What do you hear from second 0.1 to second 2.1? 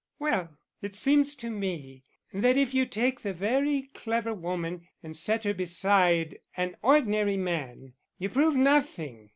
"Well, it seems to me